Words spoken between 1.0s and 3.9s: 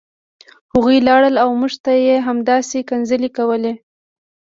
لاړل او موږ ته یې همداسې کنځلې کولې